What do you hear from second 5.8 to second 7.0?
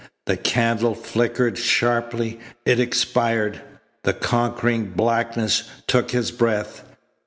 took his breath.